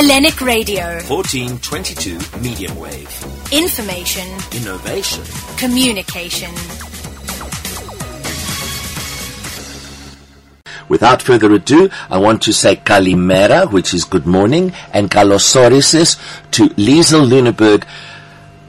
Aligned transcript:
Hellenic 0.00 0.40
Radio. 0.40 0.82
1422 1.08 2.40
medium 2.40 2.74
wave. 2.78 3.52
Information. 3.52 4.26
Innovation. 4.56 5.22
Communication. 5.58 6.50
Without 10.88 11.20
further 11.20 11.52
ado, 11.52 11.90
I 12.08 12.16
want 12.16 12.40
to 12.44 12.52
say 12.54 12.76
Kalimera, 12.76 13.70
which 13.70 13.92
is 13.92 14.04
good 14.04 14.24
morning, 14.24 14.72
and 14.94 15.10
Kalosorisis 15.10 16.16
to 16.52 16.70
Liezel 16.80 17.28
Lüneburg. 17.28 17.84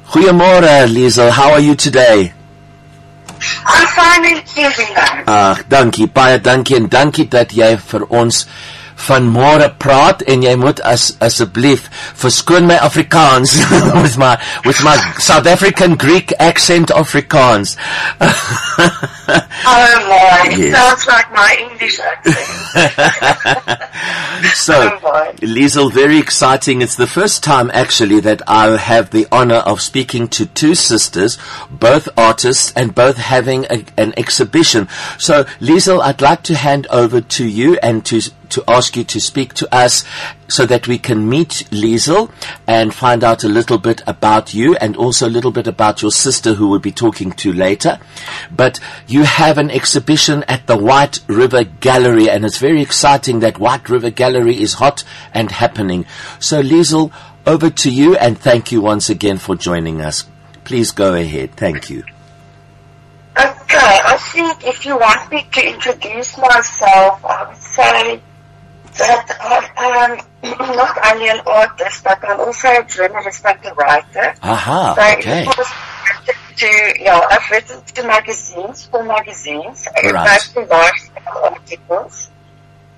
Goeiemorgen, 0.07 0.93
Liezel. 0.93 1.29
How 1.29 1.53
are 1.53 1.61
you 1.61 1.75
today? 1.75 2.33
I'm 3.65 3.87
fine 3.87 4.35
and 4.35 4.49
feeling 4.49 4.93
Ag, 5.27 5.69
dankie, 5.69 6.07
baie 6.07 6.39
dankie 6.39 6.75
en 6.75 6.89
dankie 6.89 7.29
dat 7.29 7.55
jy 7.55 7.77
vir 7.79 8.03
ons 8.09 8.43
vanmôre 9.07 9.69
praat 9.79 10.23
en 10.27 10.43
jy 10.45 10.55
moet 10.59 10.79
as 10.87 11.11
asseblief 11.21 11.89
verskoon 12.21 12.67
my 12.69 12.77
Afrikaans 12.77 13.55
with 14.01 14.17
my 14.17 14.37
with 14.65 14.83
my 14.83 14.95
South 15.19 15.47
African 15.47 15.95
Greek 15.97 16.33
accent 16.39 16.91
Afrikaans. 16.95 17.77
Oh 19.27 19.95
my, 20.09 20.49
it 20.51 20.73
sounds 20.73 21.07
like 21.07 21.31
my 21.31 21.55
English 21.59 21.99
accent. 21.99 22.37
so, 24.55 24.99
Oh, 25.81 25.89
very 25.89 26.17
exciting. 26.17 26.81
It's 26.81 26.95
the 26.95 27.07
first 27.07 27.43
time 27.43 27.71
actually 27.73 28.19
that 28.21 28.41
I'll 28.47 28.77
have 28.77 29.09
the 29.11 29.27
honor 29.31 29.61
of 29.71 29.81
speaking 29.81 30.27
to 30.29 30.45
two 30.45 30.75
sisters, 30.75 31.37
both 31.69 32.09
artists 32.17 32.73
and 32.75 32.93
both 32.93 33.17
having 33.17 33.65
a, 33.65 33.83
an 33.97 34.13
exhibition. 34.17 34.87
So, 35.17 35.45
Liezel, 35.59 36.01
I'd 36.01 36.21
like 36.21 36.43
to 36.43 36.55
hand 36.55 36.87
over 36.87 37.21
to 37.21 37.47
you 37.47 37.77
and 37.81 38.05
to 38.05 38.21
to 38.51 38.63
ask 38.67 38.95
you 38.95 39.03
to 39.03 39.19
speak 39.19 39.53
to 39.55 39.75
us 39.75 40.03
so 40.47 40.65
that 40.65 40.87
we 40.87 40.97
can 40.97 41.27
meet 41.29 41.67
Liezel 41.71 42.31
and 42.67 42.93
find 42.93 43.23
out 43.23 43.43
a 43.43 43.47
little 43.47 43.77
bit 43.77 44.01
about 44.05 44.53
you 44.53 44.75
and 44.75 44.95
also 44.95 45.27
a 45.27 45.29
little 45.29 45.51
bit 45.51 45.67
about 45.67 46.01
your 46.01 46.11
sister 46.11 46.53
who 46.53 46.69
we'll 46.69 46.79
be 46.79 46.91
talking 46.91 47.31
to 47.31 47.53
later. 47.53 47.99
But 48.55 48.79
you 49.07 49.23
have 49.23 49.57
an 49.57 49.71
exhibition 49.71 50.43
at 50.47 50.67
the 50.67 50.77
White 50.77 51.19
River 51.27 51.63
Gallery 51.63 52.29
and 52.29 52.45
it's 52.45 52.57
very 52.57 52.81
exciting 52.81 53.39
that 53.39 53.59
White 53.59 53.89
River 53.89 54.09
Gallery 54.09 54.61
is 54.61 54.75
hot 54.75 55.03
and 55.33 55.51
happening. 55.51 56.05
So 56.39 56.61
Liezel, 56.61 57.11
over 57.45 57.69
to 57.69 57.89
you 57.89 58.15
and 58.17 58.37
thank 58.37 58.71
you 58.71 58.81
once 58.81 59.09
again 59.09 59.37
for 59.37 59.55
joining 59.55 60.01
us. 60.01 60.25
Please 60.63 60.91
go 60.91 61.13
ahead. 61.13 61.55
Thank 61.55 61.89
you. 61.89 62.03
Okay, 63.37 63.99
I 64.03 64.17
think 64.17 64.67
if 64.67 64.85
you 64.85 64.97
want 64.97 65.31
me 65.31 65.47
to 65.53 65.67
introduce 65.67 66.37
myself, 66.37 67.23
I 67.23 67.45
would 67.47 67.57
say 67.57 68.21
that 69.01 69.27
I 69.77 70.23
am 70.43 70.75
not 70.77 70.97
only 71.13 71.29
an 71.29 71.41
artist, 71.45 72.03
but 72.03 72.19
I'm 72.23 72.39
also 72.39 72.67
a 72.69 72.83
journalist 72.83 73.45
and 73.45 73.59
a 73.65 73.73
writer. 73.73 74.33
Aha, 74.43 74.93
So 74.95 75.17
okay. 75.19 75.45
to, 76.57 77.27
I've 77.31 77.49
written 77.51 77.81
to 77.95 78.03
magazines, 78.07 78.85
for 78.85 79.03
magazines, 79.03 79.87
Right. 80.03 80.13
mostly 80.13 80.65
lifestyle 80.65 81.43
articles. 81.43 82.29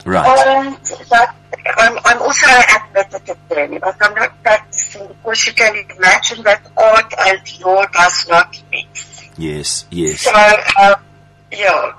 Right. 0.06 0.48
And 0.48 0.76
that, 1.10 1.36
I'm, 1.78 1.94
um, 1.98 2.00
I'm 2.04 2.22
also 2.22 2.46
an 2.48 2.64
admitted 2.76 3.38
attorney, 3.38 3.80
but 3.80 3.96
I'm 4.02 4.14
not 4.16 4.44
practicing 4.44 5.08
because 5.08 5.48
you 5.48 5.54
can 5.54 5.74
imagine 5.98 6.44
that 6.44 6.70
art 6.76 7.14
and 7.26 7.62
law 7.62 7.86
does 7.86 8.28
not 8.28 8.62
mix. 8.70 9.22
Yes, 9.38 9.86
yes. 9.90 10.22
So, 10.22 10.34
um, 10.34 10.96
yeah. 11.52 11.94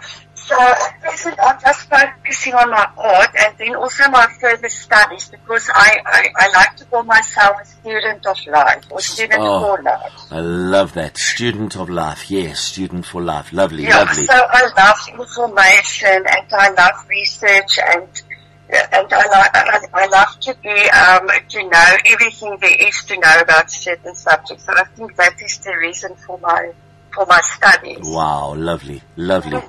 So 0.46 0.60
at 0.60 1.00
present 1.00 1.38
I'm 1.42 1.58
just 1.60 1.88
focusing 1.88 2.54
on 2.54 2.70
my 2.70 2.86
art 2.98 3.30
and 3.38 3.56
then 3.56 3.74
also 3.76 4.08
my 4.10 4.26
further 4.40 4.68
studies 4.68 5.28
because 5.30 5.70
I, 5.74 5.98
I, 6.04 6.28
I 6.36 6.48
like 6.52 6.76
to 6.76 6.84
call 6.84 7.02
myself 7.02 7.56
a 7.62 7.64
student 7.66 8.26
of 8.26 8.36
life 8.46 8.84
or 8.90 9.00
student 9.00 9.40
Oh. 9.42 9.76
for 9.76 9.82
life. 9.82 10.12
I 10.30 10.40
love 10.40 10.92
that. 10.94 11.16
Student 11.16 11.76
of 11.76 11.88
life. 11.88 12.30
Yes, 12.30 12.60
student 12.60 13.06
for 13.06 13.22
life. 13.22 13.52
Lovely, 13.52 13.84
Yeah, 13.84 13.98
lovely. 14.00 14.24
so 14.24 14.34
I 14.34 14.68
love 14.76 14.98
information 15.08 16.24
and 16.26 16.46
I 16.52 16.70
love 16.70 17.06
research 17.08 17.78
and 17.78 18.08
and 18.68 19.12
I, 19.12 19.26
like, 19.28 19.50
I, 19.54 19.80
I 19.92 20.06
love 20.06 20.40
to 20.40 20.56
be 20.62 20.90
um, 20.90 21.28
to 21.50 21.62
know 21.68 21.96
everything 22.06 22.56
there 22.60 22.88
is 22.88 23.04
to 23.04 23.14
know 23.18 23.40
about 23.40 23.70
certain 23.70 24.14
subjects. 24.14 24.66
And 24.68 24.78
I 24.78 24.84
think 24.84 25.14
that 25.16 25.40
is 25.42 25.58
the 25.58 25.76
reason 25.76 26.14
for 26.16 26.38
my 26.38 26.72
for 27.14 27.26
my 27.26 27.40
studies. 27.42 27.98
Wow, 28.02 28.54
lovely, 28.56 29.02
lovely. 29.16 29.60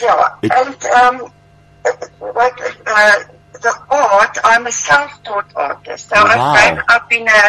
Yeah, 0.00 0.28
It- 0.42 0.52
and 0.52 0.84
um, 0.86 1.32
what 2.18 2.60
uh, 2.86 3.18
the 3.52 3.74
art, 3.90 4.38
I'm 4.44 4.66
a 4.66 4.72
self-taught 4.72 5.52
artist. 5.56 6.08
So 6.08 6.16
Wow. 6.16 6.24
I've 6.26 6.74
grown 6.74 6.84
up 6.88 7.12
in 7.12 7.28
a 7.28 7.42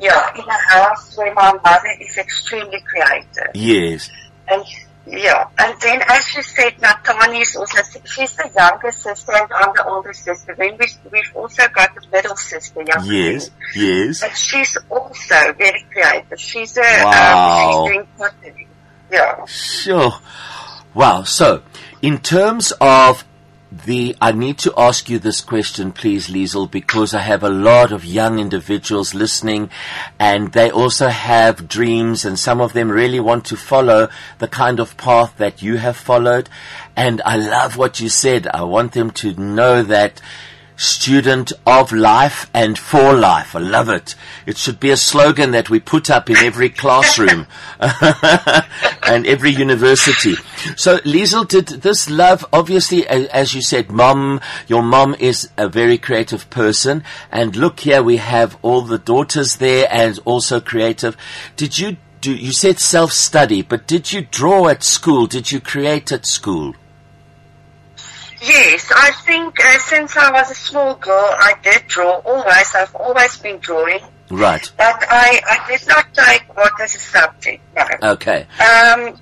yeah 0.00 0.34
in 0.34 0.44
a 0.48 0.58
house 0.74 1.16
where 1.16 1.32
my 1.34 1.52
mother 1.64 1.88
is 2.00 2.16
extremely 2.18 2.80
creative. 2.82 3.50
Yes. 3.54 4.10
And 4.48 4.64
yeah, 5.06 5.48
and 5.58 5.74
then 5.80 6.00
as 6.08 6.32
you 6.36 6.42
said, 6.42 6.74
Nathani 6.78 7.40
is 7.42 7.56
also, 7.56 7.82
she's 8.04 8.36
the 8.36 8.48
younger 8.56 8.92
sister 8.92 9.32
and 9.32 9.50
I'm 9.52 9.72
the 9.74 9.84
older 9.84 10.12
sister. 10.12 10.54
Then 10.56 10.76
we, 10.78 10.86
we've 11.10 11.32
also 11.34 11.66
got 11.74 11.92
the 11.96 12.02
middle 12.12 12.36
sister, 12.36 12.82
young 12.86 13.04
Yes, 13.06 13.50
yes. 13.74 14.20
But 14.20 14.36
she's 14.36 14.78
also 14.88 15.52
very 15.54 15.84
creative. 15.92 16.38
She's 16.38 16.76
a, 16.78 16.82
Wow. 17.04 17.10
um, 17.10 17.86
she's 17.88 17.92
doing 17.94 18.06
pottery. 18.16 18.68
Yeah. 19.10 19.44
Sure. 19.46 20.12
Wow. 20.94 21.22
So, 21.22 21.62
in 22.02 22.18
terms 22.18 22.72
of 22.80 23.24
the, 23.70 24.14
I 24.20 24.32
need 24.32 24.58
to 24.58 24.74
ask 24.76 25.08
you 25.08 25.18
this 25.18 25.40
question, 25.40 25.92
please, 25.92 26.28
Liezel, 26.28 26.70
because 26.70 27.14
I 27.14 27.20
have 27.20 27.42
a 27.42 27.48
lot 27.48 27.90
of 27.90 28.04
young 28.04 28.38
individuals 28.38 29.14
listening 29.14 29.70
and 30.18 30.52
they 30.52 30.70
also 30.70 31.08
have 31.08 31.68
dreams 31.68 32.26
and 32.26 32.38
some 32.38 32.60
of 32.60 32.74
them 32.74 32.90
really 32.90 33.20
want 33.20 33.46
to 33.46 33.56
follow 33.56 34.08
the 34.38 34.48
kind 34.48 34.78
of 34.78 34.98
path 34.98 35.34
that 35.38 35.62
you 35.62 35.78
have 35.78 35.96
followed. 35.96 36.50
And 36.94 37.22
I 37.24 37.36
love 37.36 37.78
what 37.78 37.98
you 37.98 38.10
said. 38.10 38.46
I 38.48 38.64
want 38.64 38.92
them 38.92 39.10
to 39.12 39.32
know 39.32 39.82
that 39.82 40.20
student 40.82 41.52
of 41.64 41.92
life 41.92 42.50
and 42.52 42.78
for 42.78 43.14
life. 43.14 43.54
I 43.54 43.60
love 43.60 43.88
it. 43.88 44.14
It 44.46 44.56
should 44.58 44.80
be 44.80 44.90
a 44.90 44.96
slogan 44.96 45.52
that 45.52 45.70
we 45.70 45.78
put 45.78 46.10
up 46.10 46.28
in 46.28 46.36
every 46.36 46.68
classroom 46.68 47.46
and 47.80 49.26
every 49.26 49.50
university. 49.50 50.34
So, 50.76 50.98
Liezel, 50.98 51.46
did 51.46 51.68
this 51.68 52.10
love, 52.10 52.44
obviously, 52.52 53.06
as 53.06 53.54
you 53.54 53.62
said, 53.62 53.90
mom, 53.90 54.40
your 54.66 54.82
mom 54.82 55.14
is 55.18 55.48
a 55.56 55.68
very 55.68 55.98
creative 55.98 56.50
person. 56.50 57.04
And 57.30 57.54
look 57.54 57.80
here, 57.80 58.02
we 58.02 58.16
have 58.16 58.58
all 58.62 58.82
the 58.82 58.98
daughters 58.98 59.56
there 59.56 59.86
and 59.90 60.18
also 60.24 60.60
creative. 60.60 61.16
Did 61.56 61.78
you 61.78 61.96
do, 62.20 62.34
you 62.34 62.52
said 62.52 62.78
self-study, 62.78 63.62
but 63.62 63.88
did 63.88 64.12
you 64.12 64.22
draw 64.22 64.68
at 64.68 64.84
school? 64.84 65.26
Did 65.26 65.50
you 65.50 65.60
create 65.60 66.12
at 66.12 66.24
school? 66.24 66.74
Yes, 68.42 68.90
I 68.94 69.12
think 69.24 69.54
uh, 69.64 69.78
since 69.78 70.16
I 70.16 70.30
was 70.32 70.50
a 70.50 70.54
small 70.54 70.96
girl, 70.96 71.30
I 71.38 71.54
did 71.62 71.86
draw 71.86 72.20
always. 72.24 72.74
I've 72.74 72.94
always 72.96 73.36
been 73.38 73.58
drawing, 73.60 74.00
Right. 74.30 74.68
but 74.76 74.96
I, 75.08 75.40
I 75.48 75.68
did 75.70 75.86
not 75.86 76.12
take 76.12 76.42
art 76.56 76.72
as 76.80 76.96
a 76.96 76.98
subject. 76.98 77.62
No. 77.76 77.84
Okay. 78.14 78.46
Um, 78.58 79.16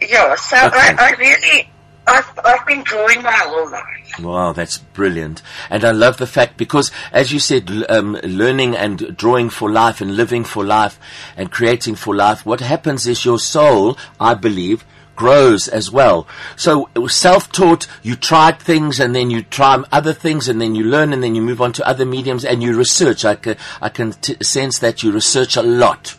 yeah, 0.00 0.34
so 0.36 0.56
Okay. 0.66 0.76
I, 0.76 0.94
I 0.98 1.10
really, 1.18 1.68
I've, 2.06 2.38
I've 2.44 2.66
been 2.66 2.84
drawing 2.84 3.22
my 3.22 3.32
whole 3.32 3.68
life. 3.70 4.20
Wow, 4.20 4.52
that's 4.52 4.78
brilliant. 4.78 5.42
And 5.70 5.84
I 5.84 5.90
love 5.90 6.18
the 6.18 6.26
fact 6.28 6.56
because, 6.56 6.92
as 7.12 7.32
you 7.32 7.40
said, 7.40 7.68
um, 7.88 8.12
learning 8.22 8.76
and 8.76 9.16
drawing 9.16 9.50
for 9.50 9.68
life 9.70 10.00
and 10.00 10.16
living 10.16 10.44
for 10.44 10.64
life 10.64 11.00
and 11.36 11.50
creating 11.50 11.96
for 11.96 12.14
life, 12.14 12.46
what 12.46 12.60
happens 12.60 13.06
is 13.08 13.24
your 13.24 13.40
soul, 13.40 13.98
I 14.20 14.34
believe, 14.34 14.84
grows 15.16 15.68
as 15.68 15.90
well. 15.90 16.26
So 16.56 16.88
it 16.94 16.98
was 17.00 17.14
self-taught, 17.14 17.86
you 18.02 18.16
tried 18.16 18.58
things 18.60 19.00
and 19.00 19.14
then 19.14 19.30
you 19.30 19.42
try 19.42 19.82
other 19.92 20.12
things 20.12 20.48
and 20.48 20.60
then 20.60 20.74
you 20.74 20.84
learn 20.84 21.12
and 21.12 21.22
then 21.22 21.34
you 21.34 21.42
move 21.42 21.60
on 21.60 21.72
to 21.74 21.86
other 21.86 22.06
mediums 22.06 22.44
and 22.44 22.62
you 22.62 22.76
research. 22.76 23.24
I 23.24 23.36
can, 23.36 23.56
I 23.80 23.88
can 23.88 24.12
t- 24.12 24.36
sense 24.42 24.78
that 24.80 25.02
you 25.02 25.12
research 25.12 25.56
a 25.56 25.62
lot. 25.62 26.16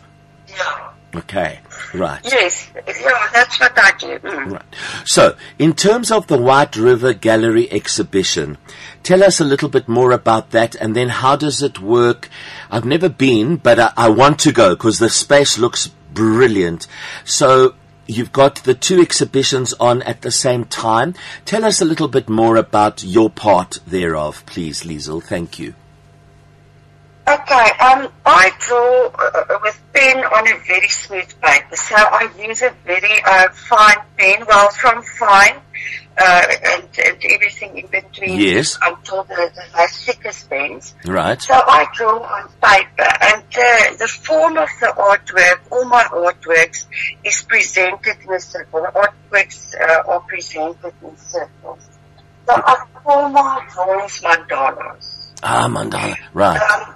Yeah. 0.48 0.92
Okay, 1.14 1.60
right. 1.94 2.20
Yes, 2.24 2.68
yeah, 2.74 3.28
that's 3.32 3.58
what 3.58 3.72
I 3.76 3.92
do. 3.98 4.18
Mm. 4.18 4.52
Right. 4.52 4.62
So, 5.06 5.34
in 5.58 5.72
terms 5.72 6.10
of 6.10 6.26
the 6.26 6.36
White 6.36 6.76
River 6.76 7.14
Gallery 7.14 7.72
exhibition, 7.72 8.58
tell 9.02 9.24
us 9.24 9.40
a 9.40 9.44
little 9.44 9.70
bit 9.70 9.88
more 9.88 10.12
about 10.12 10.50
that 10.50 10.74
and 10.74 10.94
then 10.94 11.08
how 11.08 11.36
does 11.36 11.62
it 11.62 11.80
work? 11.80 12.28
I've 12.70 12.84
never 12.84 13.08
been, 13.08 13.56
but 13.56 13.78
I, 13.78 13.92
I 13.96 14.08
want 14.10 14.38
to 14.40 14.52
go 14.52 14.74
because 14.74 14.98
the 14.98 15.08
space 15.08 15.56
looks 15.58 15.86
brilliant. 16.12 16.86
So, 17.24 17.74
you've 18.06 18.32
got 18.32 18.56
the 18.64 18.74
two 18.74 19.00
exhibitions 19.00 19.72
on 19.74 20.02
at 20.02 20.22
the 20.22 20.30
same 20.30 20.64
time. 20.64 21.14
Tell 21.44 21.64
us 21.64 21.80
a 21.80 21.84
little 21.84 22.08
bit 22.08 22.28
more 22.28 22.56
about 22.56 23.02
your 23.02 23.30
part 23.30 23.80
thereof, 23.86 24.44
please, 24.46 24.82
Liezel. 24.82 25.22
Thank 25.22 25.58
you. 25.58 25.74
Okay, 27.28 27.70
um, 27.80 28.08
I 28.24 28.52
draw 28.60 29.06
uh, 29.08 29.58
with 29.60 29.80
pen 29.92 30.18
on 30.24 30.46
a 30.46 30.58
very 30.64 30.88
smooth 30.88 31.28
paper, 31.40 31.74
so 31.74 31.96
I 31.96 32.30
use 32.38 32.62
a 32.62 32.70
very 32.84 33.20
uh, 33.26 33.48
fine 33.50 33.96
pen, 34.16 34.44
well, 34.46 34.70
from 34.70 35.02
fine 35.02 35.56
uh, 36.18 36.46
and, 36.64 36.88
and 37.04 37.24
everything 37.24 37.78
in 37.78 37.86
between 37.88 38.38
Yes. 38.40 38.78
until 38.80 39.18
or 39.18 39.24
the, 39.24 39.50
the 39.54 39.88
thickest 39.90 40.48
bends. 40.48 40.94
Right. 41.04 41.42
So 41.42 41.54
I 41.54 41.86
draw 41.94 42.20
on 42.22 42.48
paper, 42.62 43.10
and 43.20 43.42
uh, 43.42 43.96
the 43.98 44.08
form 44.08 44.56
of 44.56 44.68
the 44.80 44.94
artwork, 44.96 45.60
all 45.72 45.84
my 45.84 46.04
artworks, 46.04 46.86
is 47.24 47.42
presented 47.42 48.18
in 48.22 48.32
a 48.34 48.38
circle. 48.40 48.82
The 48.82 49.10
artworks 49.32 49.74
uh, 49.80 50.10
are 50.12 50.20
presented 50.20 50.92
in 51.02 51.16
circles. 51.16 51.88
So 52.46 52.54
I 52.54 52.84
call 52.94 53.28
my 53.30 53.66
drawings 53.72 54.20
mandalas. 54.20 55.32
Ah, 55.42 55.66
mandala. 55.68 56.16
Right. 56.32 56.60
Um, 56.60 56.94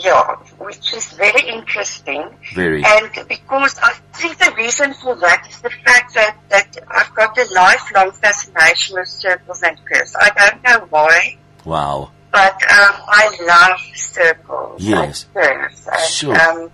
yeah, 0.00 0.36
which 0.58 0.92
is 0.94 1.12
very 1.12 1.48
interesting. 1.48 2.28
Very. 2.54 2.82
And 2.84 3.10
because 3.28 3.78
I 3.82 3.92
think 4.14 4.38
the 4.38 4.52
reason 4.56 4.94
for 4.94 5.14
that 5.16 5.46
is 5.48 5.60
the 5.60 5.70
fact 5.70 6.14
that, 6.14 6.36
that 6.48 6.76
I've 6.90 7.14
got 7.14 7.36
a 7.38 7.46
lifelong 7.54 8.12
fascination 8.12 8.96
with 8.96 9.08
circles 9.08 9.62
and 9.62 9.78
curves. 9.84 10.14
I 10.18 10.30
don't 10.30 10.62
know 10.64 10.86
why, 10.90 11.36
Wow. 11.64 12.10
but 12.32 12.54
um, 12.54 12.94
I 13.08 13.36
love 13.46 13.80
circles 13.96 14.82
Yes. 14.82 15.26
and 15.34 15.44
curves. 15.44 15.88
And, 15.90 16.08
Sure. 16.10 16.34
Um, 16.40 16.70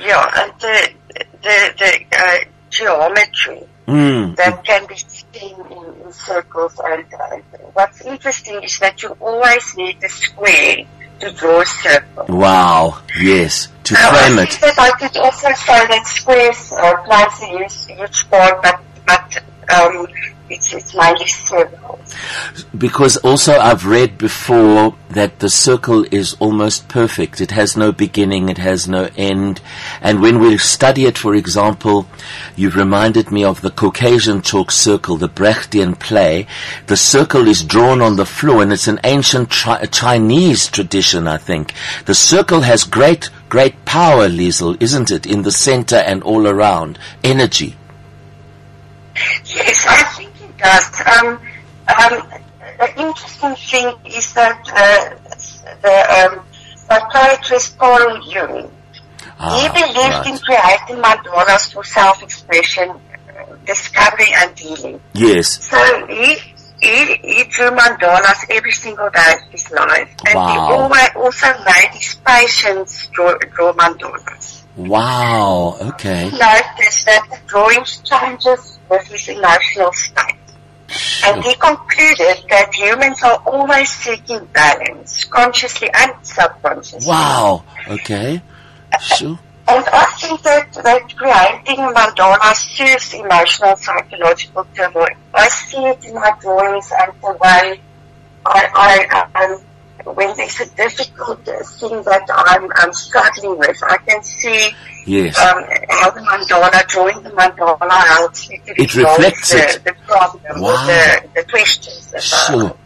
yeah, 0.00 0.30
and 0.42 0.52
the, 0.60 0.90
the, 1.42 1.74
the 1.78 2.16
uh, 2.18 2.38
geometry 2.70 3.66
Mm. 3.88 4.36
that 4.36 4.62
can 4.64 4.84
be 4.86 4.96
seen 4.96 5.56
in, 5.70 6.02
in 6.04 6.12
circles. 6.12 6.78
And 6.84 7.06
uh, 7.14 7.36
what's 7.72 8.02
interesting 8.02 8.62
is 8.62 8.78
that 8.80 9.02
you 9.02 9.16
always 9.18 9.74
need 9.78 10.04
a 10.04 10.10
square 10.10 10.84
a 11.22 11.64
circle. 11.64 12.24
Wow. 12.28 13.00
Yes. 13.18 13.68
To 13.84 13.94
Now, 13.94 14.10
frame 14.10 14.38
I 14.38 14.42
it. 14.42 14.58
that 14.60 14.78
I 14.78 14.90
could 14.98 15.16
also 15.16 15.48
say 15.52 15.86
that 15.86 16.06
squares 16.06 16.72
uh, 16.72 16.96
plays 17.04 17.42
a 17.42 17.46
huge, 17.58 17.98
huge 17.98 18.30
part, 18.30 18.62
but, 18.62 18.80
but 19.06 19.42
um, 19.70 20.06
it's, 20.50 20.72
it's. 20.72 20.94
Because 22.76 23.16
also 23.18 23.58
I've 23.58 23.84
read 23.84 24.16
before 24.16 24.96
that 25.10 25.40
the 25.40 25.50
circle 25.50 26.06
is 26.10 26.36
almost 26.40 26.88
perfect. 26.88 27.40
It 27.40 27.50
has 27.50 27.76
no 27.76 27.92
beginning, 27.92 28.48
it 28.48 28.58
has 28.58 28.88
no 28.88 29.10
end. 29.16 29.60
And 30.00 30.22
when 30.22 30.38
we 30.38 30.56
study 30.56 31.04
it, 31.04 31.18
for 31.18 31.34
example, 31.34 32.06
you've 32.56 32.76
reminded 32.76 33.30
me 33.30 33.44
of 33.44 33.60
the 33.60 33.70
Caucasian 33.70 34.40
chalk 34.40 34.70
circle, 34.70 35.16
the 35.16 35.28
Brechtian 35.28 35.98
play. 35.98 36.46
The 36.86 36.96
circle 36.96 37.46
is 37.46 37.62
drawn 37.62 38.00
on 38.00 38.16
the 38.16 38.26
floor 38.26 38.62
and 38.62 38.72
it's 38.72 38.88
an 38.88 39.00
ancient 39.04 39.50
Chinese 39.50 40.68
tradition, 40.68 41.28
I 41.28 41.36
think. 41.36 41.74
The 42.06 42.14
circle 42.14 42.62
has 42.62 42.84
great, 42.84 43.28
great 43.50 43.84
power, 43.84 44.28
Liezel, 44.28 44.80
isn't 44.80 45.10
it? 45.10 45.26
In 45.26 45.42
the 45.42 45.52
center 45.52 45.96
and 45.96 46.22
all 46.22 46.46
around. 46.46 46.98
Energy. 47.22 47.77
Yes, 49.46 49.86
I 49.86 50.02
think 50.16 50.32
it 50.40 50.56
does. 50.58 51.00
Um, 51.06 51.40
um, 51.88 52.28
the 52.78 53.00
interesting 53.00 53.54
thing 53.56 53.96
is 54.06 54.32
that 54.34 54.60
uh, 54.72 55.14
the 55.82 56.38
um, 56.38 56.44
psychiatrist 56.76 57.78
Carl 57.78 58.22
Jung, 58.28 58.70
Ah, 59.40 59.54
he 59.56 59.68
believed 59.68 59.96
right. 59.96 60.26
in 60.26 60.38
creating 60.38 61.02
mandalas 61.02 61.72
for 61.72 61.84
self-expression, 61.84 62.90
uh, 62.90 63.56
discovery 63.64 64.26
and 64.34 64.58
healing. 64.58 65.00
Yes. 65.14 65.64
So 65.64 65.78
he, 66.06 66.36
he, 66.80 67.14
he 67.14 67.44
drew 67.44 67.70
mandalas 67.70 68.44
every 68.50 68.72
single 68.72 69.08
day 69.10 69.34
of 69.34 69.52
his 69.52 69.70
life. 69.70 70.10
And 70.26 70.28
he 70.28 70.34
Wow. 70.34 70.68
always 70.70 71.10
also 71.14 71.46
made 71.64 71.90
his 71.92 72.16
patients 72.26 73.06
draw, 73.08 73.36
draw 73.38 73.72
mandalas. 73.74 74.64
Wow. 74.76 75.76
Okay. 75.80 76.30
He 76.30 76.38
noticed 76.38 77.06
that 77.06 77.26
the 77.30 77.38
drawings 77.46 77.98
changes 78.04 78.77
with 78.90 79.06
his 79.08 79.28
emotional 79.28 79.92
state. 79.92 80.36
And 81.24 81.44
he 81.44 81.54
concluded 81.54 82.44
that 82.48 82.70
humans 82.74 83.22
are 83.22 83.42
always 83.46 83.90
seeking 83.90 84.44
balance, 84.46 85.24
consciously 85.26 85.90
and 85.92 86.12
subconsciously. 86.22 87.08
Wow. 87.08 87.64
Okay. 87.88 88.40
Sure. 89.00 89.38
And 89.68 89.84
I 89.92 90.04
think 90.18 90.40
that, 90.42 90.72
that 90.72 91.14
creating 91.14 91.84
mandalas 91.94 92.56
serves 92.74 93.12
emotional, 93.12 93.76
psychological 93.76 94.66
turmoil. 94.74 95.08
I 95.34 95.48
see 95.48 95.84
it 95.84 96.04
in 96.06 96.14
my 96.14 96.32
drawings 96.40 96.90
and 96.98 97.12
the 97.20 97.32
way 97.32 97.80
I, 98.46 99.28
I 99.34 99.44
um, 99.44 99.60
when 100.14 100.36
there's 100.36 100.60
a 100.60 100.66
difficult 100.76 101.44
thing 101.44 102.02
that 102.02 102.22
I'm, 102.32 102.70
I'm 102.76 102.92
struggling 102.92 103.58
with, 103.58 103.76
I 103.82 103.96
can 103.98 104.22
see 104.22 104.70
Yes. 105.06 105.38
um, 105.38 105.64
how 105.88 106.10
the 106.10 106.20
mandala, 106.20 106.86
drawing 106.88 107.22
the 107.22 107.30
mandala 107.30 107.90
helps 107.90 108.48
me 108.48 108.58
to 108.66 108.72
It 108.82 108.94
resolve 108.94 109.18
reflects 109.18 109.52
the, 109.52 109.58
it. 109.58 109.84
the 109.84 109.94
problem 110.06 110.60
Wow. 110.62 110.86
the, 110.86 111.28
the 111.34 111.44
questions. 111.50 112.14
Sure. 112.22 112.76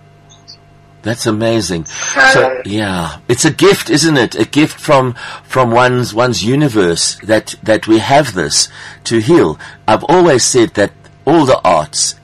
That's 1.02 1.26
amazing. 1.26 1.86
So- 1.86 2.30
So 2.32 2.62
yeah, 2.64 3.19
it's 3.28 3.44
a 3.44 3.50
gift, 3.50 3.90
isn't 3.90 4.16
it? 4.16 4.36
A 4.36 4.44
gift 4.44 4.78
from 4.78 5.14
from 5.42 5.72
one's 5.72 6.14
one's 6.14 6.44
universe 6.44 7.16
that 7.25 7.56
that 7.64 7.88
we 7.88 7.98
have 7.98 8.34
this 8.34 8.68
to 9.04 9.18
heal. 9.18 9.58
I've 9.88 10.04
always 10.04 10.44
said 10.44 10.75
that 10.75 10.92
all 11.25 11.44
the 11.44 11.60
arts 11.64 12.14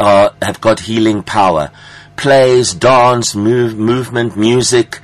are 0.00 0.32
have 0.40 0.58
got 0.62 0.80
healing 0.80 1.22
power. 1.22 1.70
Plays, 2.16 2.74
dance, 2.74 3.34
move, 3.34 3.76
movement, 3.76 4.36
music, 4.36 5.00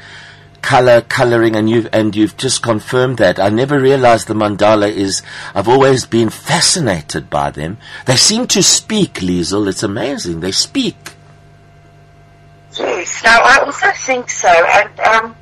color, 0.62 1.00
coloring, 1.00 1.56
and 1.56 1.68
you've 1.68 1.88
and 1.92 2.14
you've 2.14 2.36
just 2.36 2.62
confirmed 2.62 3.18
that. 3.18 3.38
I 3.38 3.48
never 3.48 3.80
realized 3.80 4.28
the 4.28 4.34
mandala 4.34 4.90
is. 4.90 5.22
I've 5.54 5.68
always 5.68 6.06
been 6.06 6.30
fascinated 6.30 7.28
by 7.28 7.50
them. 7.50 7.78
They 8.06 8.16
seem 8.16 8.46
to 8.48 8.62
speak, 8.62 9.14
Liezel. 9.14 9.68
It's 9.68 9.82
amazing. 9.82 10.40
They 10.40 10.52
speak. 10.52 10.96
Yes, 12.78 13.22
no, 13.24 13.30
I 13.30 13.58
also 13.64 13.90
think 13.92 14.30
so. 14.30 14.48
And, 14.48 15.00
um, 15.00 15.36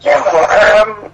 yeah, 0.00 0.84
um, 0.86 1.10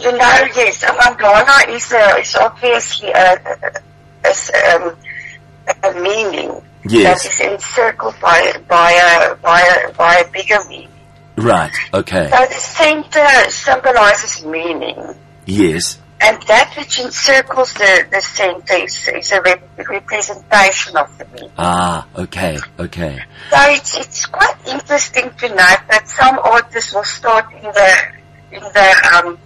you 0.00 0.12
know, 0.12 0.48
yes, 0.54 0.82
a 0.84 0.86
mandala 0.86 1.68
is, 1.68 1.92
a, 1.92 2.18
is 2.18 2.34
obviously 2.36 3.10
a, 3.10 3.34
a, 3.34 4.28
a, 4.28 4.76
um, 4.76 4.96
a 5.82 6.00
meaning 6.00 6.62
Yes. 6.88 7.24
that 7.24 7.32
is 7.32 7.40
encircled 7.40 8.14
by, 8.20 8.52
by, 8.68 8.92
a, 8.92 9.34
by, 9.36 9.60
a, 9.60 9.92
by 9.92 10.16
a 10.16 10.30
bigger 10.30 10.58
meaning. 10.68 10.90
Right. 11.36 11.72
Okay. 11.92 12.30
So 12.30 12.46
the 12.46 12.54
center 12.54 13.50
symbolizes 13.50 14.44
meaning. 14.44 14.96
Yes. 15.44 16.00
And 16.18 16.40
that 16.44 16.74
which 16.78 16.98
encircles 16.98 17.74
the, 17.74 18.06
the 18.10 18.22
center 18.22 18.74
is, 18.74 19.06
is 19.08 19.32
a 19.32 19.42
rep- 19.42 19.68
representation 19.76 20.96
of 20.96 21.16
the 21.18 21.26
meaning. 21.26 21.50
Ah, 21.58 22.06
okay, 22.16 22.58
okay. 22.78 23.22
So 23.50 23.58
it's, 23.68 23.96
it's 23.98 24.24
quite 24.24 24.56
interesting 24.66 25.30
to 25.30 25.48
note 25.50 25.82
that 25.90 26.04
some 26.08 26.38
artists 26.38 26.94
will 26.94 27.04
start 27.04 27.52
in 27.52 27.64
the, 27.64 27.96
in 28.50 28.62
the, 28.62 29.12
um, 29.14 29.38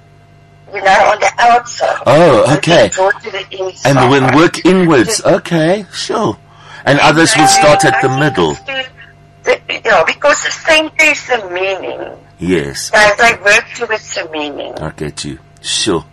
you 0.73 0.81
know, 0.81 1.11
on 1.11 1.19
the 1.19 1.33
outside. 1.39 2.03
Oh, 2.07 2.57
okay. 2.59 2.83
then 2.83 2.91
Draw 2.91 3.11
to 3.11 3.31
the 3.33 3.59
inside. 3.59 3.97
And 3.97 4.11
when 4.11 4.37
work 4.37 4.65
inwards, 4.65 5.21
okay, 5.25 5.87
sure. 5.93 6.39
And 6.85 6.99
others 7.01 7.37
will 7.37 7.47
start 7.47 7.85
at 7.85 8.01
the 8.03 8.09
middle. 8.09 8.55
the- 8.65 9.61
yeah, 9.85 10.05
because 10.07 10.43
the 10.45 10.51
center 10.51 11.05
is 11.05 11.27
the 11.27 11.49
meaning. 11.51 12.17
Yes, 12.39 12.91
So 12.91 12.99
they 13.19 13.35
work 13.45 13.65
towards 13.77 14.15
the 14.15 14.29
meaning. 14.31 14.75
I 14.79 14.91
get 14.91 15.25
you. 15.25 15.39
Sure. 15.61 16.05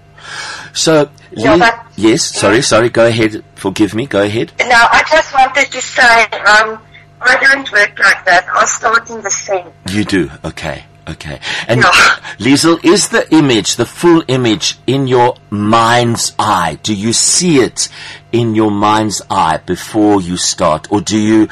So, 0.74 1.10
but- 1.36 1.86
yes, 1.96 2.24
sorry, 2.24 2.62
sorry, 2.62 2.90
go 2.90 3.06
ahead. 3.08 3.44
Forgive 3.56 3.94
me, 3.96 4.08
go 4.08 4.22
ahead. 4.22 4.52
Now, 4.60 4.88
I 4.92 5.04
just 5.10 5.34
wanted 5.34 5.72
to 5.72 5.82
say, 5.82 6.24
um, 6.24 6.80
I 7.22 7.36
don't 7.40 7.72
work 7.72 7.98
like 8.00 8.26
that. 8.26 8.46
I 8.54 8.66
start 8.66 9.10
in 9.10 9.22
the 9.22 9.32
center. 9.32 9.72
You 9.90 10.04
do, 10.04 10.32
okay, 10.46 10.84
okay. 11.08 11.40
And 11.68 11.82
Yeah. 11.82 11.92
Liezel, 12.40 12.84
is 12.84 13.10
the 13.10 13.32
image, 13.34 13.76
the 13.76 13.86
full 13.86 14.24
image, 14.28 14.78
in 14.86 15.08
your 15.08 15.36
mind's 15.50 16.34
eye? 16.38 16.78
Do 16.84 16.94
you 16.94 17.14
see 17.14 17.60
it 17.60 17.90
in 18.32 18.56
your 18.56 18.72
mind's 18.72 19.22
eye 19.30 19.58
before 19.66 20.22
you 20.22 20.38
start, 20.38 20.92
or 20.92 21.02
do 21.02 21.18
you 21.18 21.48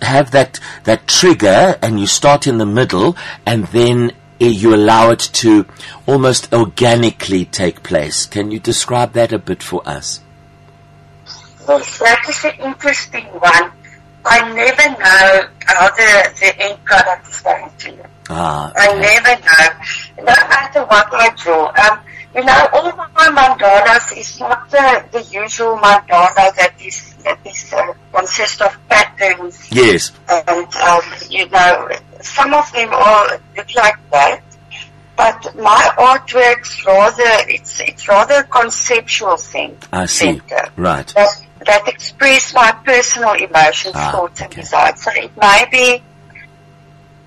have 0.00 0.30
that 0.30 0.60
that 0.84 1.06
trigger 1.06 1.76
and 1.82 2.00
you 2.00 2.06
start 2.06 2.46
in 2.46 2.58
the 2.58 2.66
middle, 2.66 3.16
and 3.44 3.66
then 3.66 4.12
you 4.38 4.74
allow 4.74 5.10
it 5.10 5.20
to 5.32 5.66
almost 6.06 6.52
organically 6.52 7.44
take 7.44 7.82
place? 7.82 8.26
Can 8.26 8.50
you 8.50 8.58
describe 8.58 9.12
that 9.12 9.32
a 9.32 9.38
bit 9.38 9.62
for 9.62 9.86
us? 9.86 10.20
Yes, 11.68 11.98
that 11.98 12.24
is 12.28 12.44
an 12.44 12.54
interesting 12.60 13.24
one. 13.26 13.70
I 14.24 14.52
never 14.52 14.88
know 14.98 15.48
how 15.66 15.88
the, 15.90 16.32
the 16.40 16.60
end 16.60 16.84
product 16.84 17.28
is 17.28 17.40
going 17.40 17.70
to 17.78 17.90
look. 17.92 18.11
Ah, 18.30 18.72
I 18.76 18.94
never 18.94 19.40
know. 19.42 20.24
No 20.24 20.48
matter 20.48 20.84
what 20.84 21.08
I 21.12 21.30
draw. 21.36 21.68
Um, 21.68 21.98
you 22.34 22.44
know, 22.44 22.68
all 22.72 22.86
of 22.88 22.96
my 22.96 23.28
mandalas 23.28 24.16
is 24.16 24.40
not 24.40 24.70
the, 24.70 25.04
the 25.12 25.22
usual 25.24 25.76
mandala 25.76 26.54
that 26.56 26.72
is, 26.82 27.12
that 27.24 27.38
is, 27.44 27.72
uh, 27.74 27.92
consists 28.12 28.60
of 28.62 28.74
patterns 28.88 29.68
yes, 29.70 30.12
and, 30.30 30.74
um, 30.76 31.02
you 31.28 31.46
know, 31.50 31.90
some 32.22 32.54
of 32.54 32.72
them 32.72 32.88
all 32.92 33.28
look 33.56 33.74
like 33.74 34.10
that. 34.12 34.40
But 35.14 35.54
my 35.56 35.90
artworks 35.98 36.86
rather, 36.86 37.22
it's, 37.50 37.80
it's 37.80 38.08
rather 38.08 38.36
a 38.36 38.44
conceptual 38.44 39.36
thing. 39.36 39.76
I 39.92 40.06
see. 40.06 40.24
Center. 40.38 40.70
Right. 40.76 41.06
That, 41.14 41.46
that 41.66 41.86
express 41.86 42.54
my 42.54 42.72
personal 42.82 43.34
emotions, 43.34 43.94
Ah, 43.94 44.10
thoughts, 44.10 44.40
and 44.40 44.50
okay. 44.50 44.62
desires. 44.62 45.02
So 45.02 45.10
it 45.14 45.30
may 45.36 45.66
be 45.70 46.02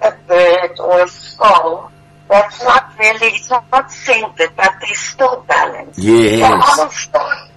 a 0.05 0.17
bird 0.27 0.79
or 0.79 1.03
a 1.03 1.07
skull 1.07 1.91
that's 2.29 2.63
not 2.63 2.97
really, 2.97 3.27
it's 3.27 3.50
not 3.50 3.91
centered, 3.91 4.51
but 4.55 4.74
there's 4.81 4.97
still 4.97 5.41
balance. 5.47 5.97
Yes. 5.97 6.39
So 6.39 6.45
I 6.45 6.83
will 6.83 6.91
start 6.91 7.50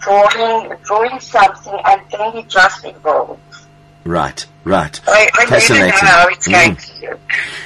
drawing, 0.00 0.76
drawing 0.82 1.20
something 1.20 1.80
and 1.84 2.02
then 2.10 2.36
it 2.36 2.48
just 2.48 2.84
evolves. 2.84 3.40
Right, 4.04 4.46
right. 4.64 4.98
I, 5.06 5.28
I 5.34 5.46
Fascinating. 5.46 5.92
Mm. 5.92 6.50
going 6.50 6.76
to 6.76 7.10
look. 7.10 7.20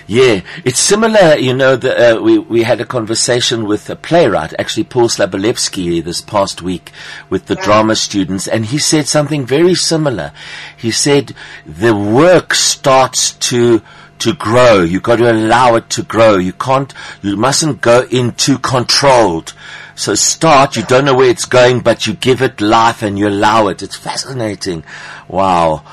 Yeah, 0.09 0.41
it's 0.65 0.81
similar. 0.81 1.37
You 1.37 1.55
know, 1.55 1.77
the, 1.77 2.17
uh, 2.17 2.21
we 2.21 2.39
we 2.39 2.65
had 2.65 2.81
a 2.81 2.85
conversation 2.85 3.67
with 3.67 3.89
a 3.89 3.95
playwright, 3.95 4.53
actually 4.59 4.85
Paul 4.85 5.09
Slabolepszy, 5.09 6.03
this 6.03 6.21
past 6.21 6.61
week 6.61 6.91
with 7.31 7.47
the 7.47 7.55
drama 7.55 7.95
students, 7.95 8.49
and 8.49 8.67
he 8.67 8.79
said 8.79 9.07
something 9.07 9.47
very 9.47 9.77
similar. 9.77 10.33
He 10.77 10.91
said 10.91 11.35
the 11.65 11.95
work 11.95 12.53
starts 12.53 13.33
to 13.51 13.83
to 14.21 14.35
grow. 14.35 14.83
You've 14.83 15.03
got 15.03 15.17
to 15.17 15.31
allow 15.31 15.75
it 15.77 15.91
to 15.91 16.03
grow. 16.03 16.37
You 16.37 16.53
can't. 16.53 16.93
You 17.23 17.37
mustn't 17.37 17.81
go 17.81 18.07
in 18.11 18.33
too 18.33 18.59
controlled. 18.59 19.53
So 19.95 20.15
start. 20.15 20.77
You 20.77 20.83
don't 20.83 21.05
know 21.05 21.15
where 21.15 21.31
it's 21.31 21.45
going, 21.45 21.81
but 21.81 22.07
you 22.07 22.15
give 22.15 22.43
it 22.43 22.61
life 22.61 23.03
and 23.03 23.19
you 23.19 23.29
allow 23.29 23.69
it. 23.69 23.83
It's 23.83 23.97
fascinating. 23.97 24.85
Wow. 25.29 25.85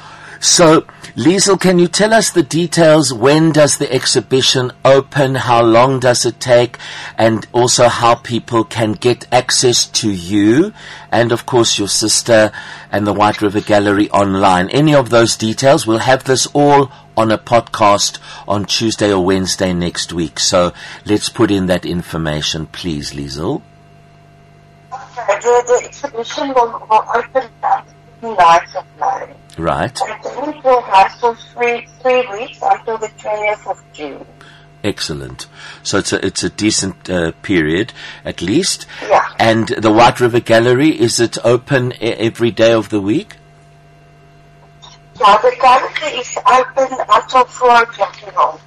So, 0.41 0.87
Liezel, 1.15 1.61
can 1.61 1.77
you 1.77 1.87
tell 1.87 2.15
us 2.15 2.31
the 2.31 2.41
details? 2.41 3.13
When 3.13 3.51
does 3.51 3.77
the 3.77 3.93
exhibition 3.93 4.71
open? 4.83 5.35
How 5.35 5.61
long 5.61 5.99
does 5.99 6.25
it 6.25 6.39
take? 6.39 6.79
And 7.15 7.45
also 7.53 7.89
how 7.89 8.15
people 8.15 8.63
can 8.63 8.93
get 8.93 9.27
access 9.31 9.85
to 9.85 10.09
you 10.09 10.73
and, 11.11 11.31
of 11.31 11.45
course, 11.45 11.77
your 11.77 11.89
sister 11.89 12.51
and 12.91 13.05
the 13.05 13.13
White 13.13 13.39
River 13.43 13.61
Gallery 13.61 14.09
online. 14.09 14.69
Any 14.69 14.95
of 14.95 15.11
those 15.11 15.37
details? 15.37 15.85
We'll 15.85 15.99
have 15.99 16.23
this 16.23 16.47
all 16.53 16.91
on 17.17 17.31
a 17.31 17.37
podcast 17.37 18.19
on 18.47 18.65
Tuesday 18.65 19.11
or 19.11 19.23
Wednesday 19.23 19.73
next 19.73 20.13
week. 20.13 20.39
So 20.39 20.73
let's 21.05 21.29
put 21.29 21.51
in 21.51 21.67
that 21.67 21.85
information, 21.85 22.67
please, 22.67 23.13
Liezel. 23.13 23.61
Okay, 24.91 25.39
the, 25.39 25.63
the 25.67 25.81
exhibition 25.85 26.49
will, 26.49 26.85
will 26.89 27.05
open 27.13 27.49
at 27.63 27.87
the 28.21 28.33
nights 28.33 28.75
of 28.75 28.85
May. 28.99 29.35
Right. 29.57 30.01
And 30.01 30.55
it 30.55 30.63
will 30.63 30.81
last 30.81 31.19
for 31.19 31.35
three, 31.35 31.87
three 32.01 32.27
weeks 32.31 32.59
until 32.61 32.97
the 32.97 33.07
20th 33.07 33.69
of 33.69 33.83
June. 33.93 34.25
Excellent. 34.83 35.47
So 35.83 35.99
it's 35.99 36.11
a 36.11 36.25
it's 36.25 36.43
a 36.43 36.49
decent 36.49 37.07
uh, 37.07 37.33
period 37.43 37.93
at 38.25 38.41
least. 38.41 38.87
Yeah. 39.07 39.27
And 39.37 39.67
the 39.67 39.91
White 39.91 40.19
River 40.19 40.39
Gallery 40.39 40.99
is 40.99 41.19
it 41.19 41.37
open 41.45 41.93
every 42.01 42.49
day 42.49 42.73
of 42.73 42.89
the 42.89 42.99
week? 42.99 43.35
Yeah, 45.21 45.37
the 45.37 45.55
gallery 45.61 46.17
is 46.17 46.35
open 46.47 46.97
until 47.07 47.45
4 47.45 47.83
o'clock 47.83 48.23
in 48.23 48.29
the 48.29 48.33
morning. 48.33 48.61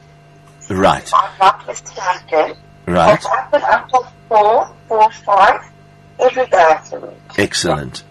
Right. 0.70 1.10
I'm 1.12 1.38
not 1.40 1.66
mistaken. 1.66 2.56
Right. 2.86 3.14
It's 3.14 3.26
open 3.26 3.60
until 3.64 4.04
4, 4.28 4.76
4, 4.86 5.10
5, 5.10 5.60
every 6.20 6.46
day 6.46 6.74
of 6.78 6.90
the 6.90 7.00
week. 7.00 7.38
Excellent. 7.38 8.04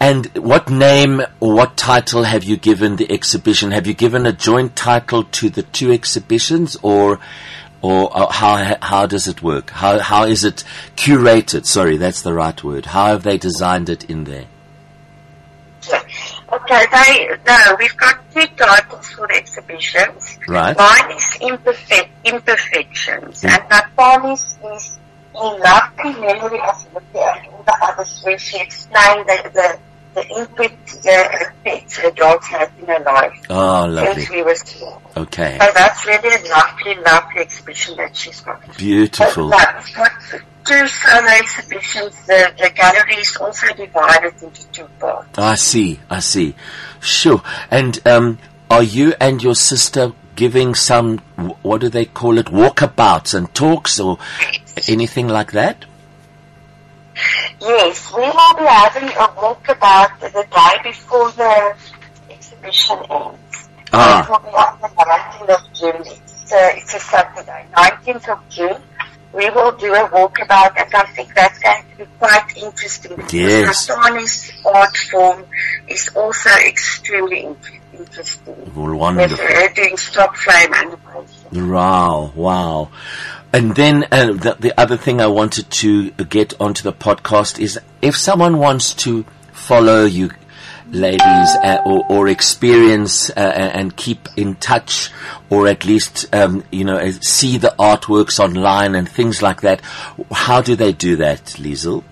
And 0.00 0.26
what 0.38 0.70
name 0.70 1.20
or 1.38 1.54
what 1.54 1.76
title 1.76 2.22
have 2.22 2.44
you 2.44 2.56
given 2.56 2.96
the 2.96 3.12
exhibition? 3.12 3.72
Have 3.72 3.86
you 3.86 3.92
given 3.92 4.24
a 4.24 4.32
joint 4.32 4.74
title 4.74 5.24
to 5.24 5.50
the 5.50 5.62
two 5.62 5.92
exhibitions, 5.92 6.78
or, 6.82 7.18
or 7.82 8.10
uh, 8.16 8.32
how 8.32 8.76
how 8.80 9.04
does 9.04 9.28
it 9.28 9.42
work? 9.42 9.68
How 9.70 9.98
how 9.98 10.24
is 10.24 10.44
it 10.44 10.64
curated? 10.96 11.66
Sorry, 11.66 11.98
that's 11.98 12.22
the 12.22 12.32
right 12.32 12.62
word. 12.64 12.86
How 12.86 13.08
have 13.08 13.22
they 13.22 13.36
designed 13.36 13.90
it 13.90 14.08
in 14.08 14.24
there? 14.24 14.46
Okay, 16.52 16.84
they, 16.92 17.28
no, 17.46 17.76
we've 17.78 17.96
got 17.96 18.18
two 18.32 18.46
titles 18.56 19.10
for 19.10 19.26
the 19.26 19.34
exhibitions. 19.34 20.38
Right. 20.46 20.76
Mine 20.76 21.16
is 21.16 21.38
imperfect, 21.40 22.10
Imperfections, 22.24 23.42
hmm. 23.42 23.48
and 23.48 23.62
Nathani's 23.68 24.56
is 24.74 24.98
In 25.34 25.60
Lovely 25.60 26.12
Memory 26.20 26.60
of 26.60 26.86
Lucy 26.94 27.04
and 27.14 27.46
all 27.52 27.62
the 27.64 27.78
others 27.82 28.20
where 28.22 28.38
she 28.38 28.60
explained 28.60 29.28
the, 29.28 29.50
the, 29.52 29.78
the 30.14 30.28
input 30.28 30.70
the 30.86 31.10
uh, 31.10 31.50
effects 31.66 31.98
her 31.98 32.10
dogs 32.12 32.46
had 32.46 32.70
in 32.80 32.86
her 32.86 33.00
life 33.00 33.44
Oh, 33.50 33.86
lovely. 33.86 34.14
since 34.14 34.30
we 34.30 34.42
were 34.42 34.54
small. 34.54 35.02
Okay. 35.16 35.58
So 35.60 35.70
that's 35.74 36.06
really 36.06 36.28
a 36.28 36.48
lovely, 36.48 36.94
lovely 37.02 37.40
exhibition 37.40 37.96
that 37.96 38.16
she's 38.16 38.40
got. 38.40 38.76
Beautiful. 38.78 39.50
Two 40.66 40.86
solo 40.88 41.28
exhibitions. 41.28 42.26
The, 42.26 42.52
the 42.58 42.70
gallery 42.70 43.14
is 43.16 43.36
also 43.36 43.68
divided 43.74 44.42
into 44.42 44.66
two 44.68 44.88
parts. 44.98 45.38
I 45.38 45.54
see, 45.54 46.00
I 46.10 46.20
see. 46.20 46.54
Sure. 47.00 47.42
And 47.70 48.00
um, 48.06 48.38
are 48.70 48.82
you 48.82 49.14
and 49.20 49.42
your 49.42 49.54
sister 49.54 50.12
giving 50.34 50.74
some, 50.74 51.18
what 51.62 51.80
do 51.80 51.88
they 51.88 52.04
call 52.04 52.38
it, 52.38 52.46
walkabouts 52.46 53.34
and 53.34 53.52
talks 53.54 53.98
or 54.00 54.18
anything 54.88 55.28
like 55.28 55.52
that? 55.52 55.84
Yes, 57.60 58.12
we 58.12 58.22
will 58.22 58.56
be 58.58 58.64
having 58.64 59.08
a 59.08 59.28
walkabout 59.38 60.20
the 60.20 60.46
day 60.50 60.82
before 60.82 61.30
the 61.32 61.74
exhibition 62.28 62.98
ends. 63.10 63.68
Ah. 63.92 64.22
It 64.22 64.30
will 64.30 64.38
be 64.40 64.48
on 64.48 64.80
the 64.80 64.88
19th 64.88 65.48
of 65.48 65.74
June. 65.74 66.12
It's 66.12 66.52
it's 66.52 66.94
a 66.94 67.00
Saturday, 67.00 67.66
19th 67.72 68.28
of 68.28 68.48
June. 68.48 68.82
We 69.32 69.50
will 69.50 69.72
do 69.72 69.92
a 69.94 70.08
walkabout, 70.08 70.80
and 70.80 70.94
I 70.94 71.04
think 71.14 71.34
that's 71.34 71.58
going 71.58 71.82
to 71.92 71.96
be 71.98 72.10
quite 72.18 72.56
interesting. 72.56 73.16
because 73.16 73.32
Yes. 73.34 73.86
Nathani's 73.88 74.52
art 74.64 74.96
form 74.96 75.44
is 75.88 76.08
also 76.16 76.48
extremely 76.66 77.54
interesting. 77.92 78.54
Well, 78.74 78.86
With 78.92 78.98
wonderful. 79.00 79.36
her 79.36 79.68
doing 79.74 79.96
stop 79.98 80.36
frame 80.36 80.72
animation. 80.72 81.70
Wow, 81.70 82.32
wow. 82.34 82.88
And 83.52 83.74
then 83.74 84.04
uh, 84.10 84.32
the, 84.32 84.56
the 84.58 84.80
other 84.80 84.96
thing 84.96 85.20
I 85.20 85.26
wanted 85.26 85.70
to 85.70 86.10
get 86.12 86.58
onto 86.60 86.82
the 86.82 86.92
podcast 86.92 87.58
is 87.58 87.78
if 88.02 88.16
someone 88.16 88.58
wants 88.58 88.94
to 88.94 89.24
follow 89.52 90.04
you, 90.04 90.30
ladies, 90.90 91.20
uh, 91.62 91.82
or, 91.84 92.04
or 92.08 92.28
experience 92.28 93.30
uh, 93.30 93.40
and 93.40 93.96
keep 93.96 94.28
in 94.36 94.54
touch, 94.56 95.10
or 95.50 95.68
at 95.68 95.84
least 95.84 96.34
um, 96.34 96.64
you 96.70 96.84
know 96.84 96.96
uh, 96.96 97.12
see 97.20 97.58
the 97.58 97.74
artworks 97.78 98.38
online 98.38 98.94
and 98.94 99.08
things 99.08 99.42
like 99.42 99.62
that, 99.62 99.80
how 100.32 100.60
do 100.60 100.76
they 100.76 100.92
do 100.92 101.16
that, 101.16 101.42
Liezel? 101.58 102.02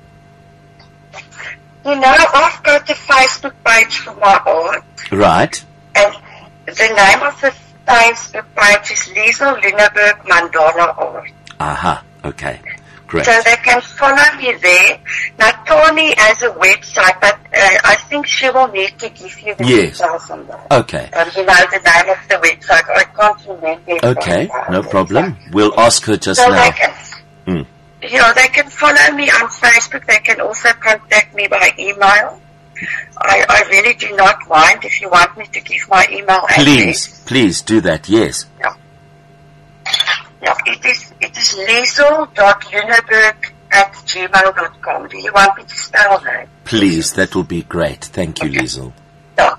You 1.85 1.95
know, 1.97 2.17
I've 2.35 2.63
got 2.63 2.89
a 2.89 2.95
Facebook 2.95 3.53
page 3.65 3.99
for 3.99 4.15
my 4.15 4.41
art. 4.47 4.85
Right. 5.13 5.65
And 5.95 6.17
the 6.65 6.73
name 6.73 7.23
of 7.23 7.39
the 7.43 7.55
Facebook 7.87 8.47
page 8.57 8.91
is 8.91 9.01
Liesel 9.15 9.61
Lüneburg 9.61 10.23
Mandala 10.25 10.97
Art. 10.97 11.31
Aha. 11.61 12.03
Okay. 12.25 12.59
Great. 13.15 13.27
So 13.27 13.41
they 13.45 13.57
can 13.63 13.81
follow 13.81 14.37
me 14.39 14.53
there. 14.61 14.99
Now, 15.39 15.51
Tony 15.65 16.13
has 16.17 16.43
a 16.43 16.51
website, 16.51 17.21
but 17.21 17.35
uh, 17.35 17.79
I 17.85 17.95
think 18.09 18.27
she 18.27 18.51
will 18.51 18.67
need 18.69 18.99
to 18.99 19.09
give 19.11 19.41
you 19.41 19.55
the 19.55 19.65
Yes. 19.65 19.99
details 19.99 20.31
on 20.31 20.45
that. 20.49 20.67
Okay. 20.73 21.09
Um, 21.13 21.29
you 21.37 21.45
know 21.45 21.55
the 21.71 21.79
name 21.79 22.09
of 22.11 22.29
the 22.29 22.35
website. 22.47 22.83
I 22.91 23.05
can't 23.05 23.47
remember. 23.47 24.07
Okay. 24.19 24.51
No 24.69 24.83
problem. 24.83 25.37
We'll 25.53 25.79
ask 25.79 26.03
her 26.07 26.17
just 26.17 26.41
So 26.41 26.49
now. 26.51 26.71
can, 26.73 26.91
Mm. 27.47 27.67
you 28.03 28.19
know, 28.19 28.33
they 28.35 28.49
can 28.49 28.69
follow 28.69 29.13
me 29.15 29.31
on 29.31 29.49
Facebook. 29.49 30.05
They 30.07 30.19
can 30.19 30.41
also 30.41 30.71
contact 30.73 31.35
me 31.37 31.47
by 31.47 31.71
email. 31.79 32.41
I, 33.19 33.45
I 33.49 33.63
really 33.71 33.95
do 33.95 34.17
not 34.17 34.39
mind 34.49 34.85
if 34.85 35.01
you 35.01 35.09
want 35.09 35.37
me 35.39 35.47
to 35.53 35.61
give 35.61 35.89
my 35.89 36.05
email 36.11 36.41
address. 36.51 36.65
Please, 36.65 37.23
please 37.27 37.63
do 37.63 37.81
that. 37.83 38.09
Yes. 38.09 38.47
Yeah, 38.59 38.75
it 40.67 40.85
is 40.85 41.13
it 41.21 41.37
is 41.37 41.55
liezel.luneburg 41.55 43.53
at 43.71 43.93
gmail.com. 43.93 45.09
Do 45.09 45.19
you 45.19 45.33
want 45.33 45.57
me 45.57 45.65
to 45.65 45.75
spell 45.75 46.21
that? 46.21 46.49
Please, 46.65 47.13
that 47.15 47.35
will 47.35 47.45
be 47.45 47.63
great. 47.63 48.05
Thank 48.05 48.43
you, 48.43 48.51
Liezel. 48.51 48.93
Yeah. 49.37 49.57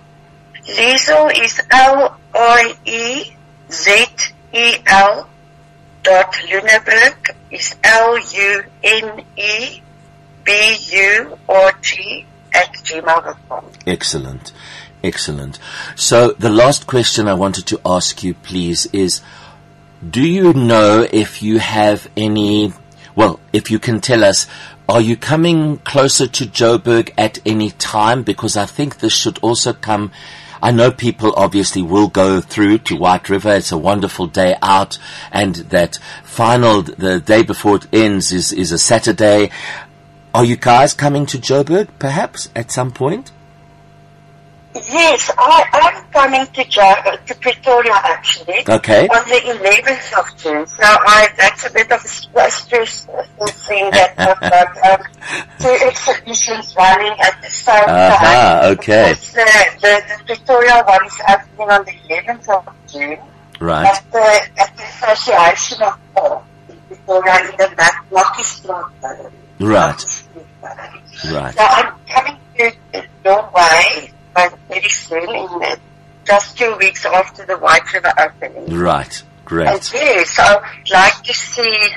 Liezel 0.67 1.43
is 1.43 1.61
L 1.71 2.17
I 2.33 2.75
E 2.85 3.35
Z 3.71 4.05
E 4.53 4.75
L 4.85 5.29
dot 6.03 6.33
Luneburg 6.49 7.35
is 7.51 7.75
L 7.83 8.17
U 8.17 8.63
N 8.83 9.25
E 9.35 9.81
B 10.43 10.77
U 10.91 11.37
R 11.49 11.71
G 11.81 12.25
at 12.53 12.71
gmail.com. 12.73 13.65
Excellent. 13.85 14.53
Excellent. 15.03 15.59
So 15.95 16.31
the 16.31 16.49
last 16.49 16.87
question 16.87 17.27
I 17.27 17.33
wanted 17.33 17.65
to 17.67 17.81
ask 17.85 18.23
you, 18.23 18.33
please, 18.33 18.87
is 18.87 19.21
do 20.07 20.21
you 20.21 20.53
know 20.53 21.07
if 21.11 21.41
you 21.41 21.59
have 21.59 22.09
any, 22.17 22.73
well, 23.15 23.39
if 23.53 23.71
you 23.71 23.79
can 23.79 24.01
tell 24.01 24.23
us, 24.23 24.47
are 24.87 25.01
you 25.01 25.17
coming 25.17 25.77
closer 25.77 26.27
to 26.27 26.45
Joburg 26.45 27.11
at 27.17 27.39
any 27.45 27.71
time? 27.71 28.23
Because 28.23 28.55
I 28.55 28.65
think 28.65 28.99
this 28.99 29.13
should 29.13 29.39
also 29.39 29.73
come, 29.73 30.11
I 30.61 30.71
know 30.71 30.91
people 30.91 31.33
obviously 31.35 31.81
will 31.81 32.07
go 32.07 32.39
through 32.39 32.79
to 32.79 32.95
White 32.95 33.29
River. 33.29 33.55
It's 33.55 33.71
a 33.71 33.77
wonderful 33.77 34.27
day 34.27 34.55
out 34.61 34.99
and 35.31 35.55
that 35.55 35.97
final, 36.23 36.83
the 36.83 37.19
day 37.19 37.41
before 37.43 37.77
it 37.77 37.87
ends 37.91 38.31
is, 38.31 38.51
is 38.51 38.71
a 38.71 38.77
Saturday. 38.77 39.49
are 40.33 40.45
you 40.45 40.55
guys 40.55 40.93
coming 40.93 41.25
to 41.27 41.37
Joburg, 41.37 41.87
perhaps, 41.97 42.49
at 42.55 42.69
some 42.69 42.91
point? 42.91 43.31
Yes, 44.75 45.31
I, 45.37 45.63
I'm 45.71 46.03
coming 46.11 46.45
to 46.47 46.81
uh, 46.81 47.15
to 47.15 47.35
Pretoria 47.35 47.93
actually. 47.93 48.59
Okay. 48.67 49.07
On 49.07 49.23
the 49.29 49.39
11th 49.55 50.19
of 50.19 50.37
June. 50.37 50.67
So 50.67 50.83
I, 50.83 51.29
that's 51.37 51.65
a 51.65 51.71
bit 51.71 51.89
of 51.93 52.03
a 52.03 52.07
st- 52.07 52.35
a 52.35 52.51
stressful 52.51 53.23
thing 53.67 53.89
that 53.91 54.13
I've 54.19 54.39
got 54.41 54.99
um, 54.99 55.07
two 55.59 55.87
exhibitions 55.87 56.75
running 56.75 57.17
at 57.21 57.41
the 57.41 57.49
same 57.49 57.85
time. 57.85 58.73
okay. 58.73 59.13
Because 59.13 59.31
the, 59.31 59.45
the, 59.81 60.03
the 60.17 60.23
Pretoria 60.25 60.83
one 60.85 61.05
is 61.05 61.21
opening 61.29 61.69
on 61.71 61.85
the 61.85 61.91
11th 62.09 62.49
of 62.49 62.75
June 62.91 63.17
Right. 63.61 63.85
at 63.87 64.03
the, 64.11 64.61
at 64.61 64.75
the 64.75 64.83
Association 64.83 65.81
of 65.83 65.97
Art 66.17 66.43
in 66.67 66.77
Pretoria 66.89 67.49
in 67.49 67.55
the 67.57 67.73
Mac- 67.77 68.05
Mackie 68.11 68.43
Street. 68.43 68.75
Right. 69.61 69.87
Mackie 69.87 70.07
Street 70.07 70.45
Gallery. 70.61 71.01
Right. 71.33 71.53
So 71.55 71.61
I'm 71.63 71.93
coming 72.09 72.37
to 72.57 72.71
Norway 73.23 74.11
uh, 74.35 74.49
very 74.67 74.89
soon, 74.89 75.29
in 75.29 75.77
just 76.25 76.57
two 76.57 76.75
weeks 76.77 77.05
after 77.05 77.45
the 77.45 77.57
White 77.57 77.91
River 77.93 78.13
opening. 78.17 78.77
Right. 78.77 79.21
And 79.21 79.45
Great. 79.45 79.93
yes, 79.93 80.39
I'd 80.39 80.89
like 80.91 81.23
to 81.23 81.33
see 81.33 81.89